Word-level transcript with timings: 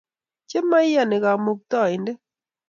Chemaiyani 0.49 1.17
kamukataindet 1.23 2.17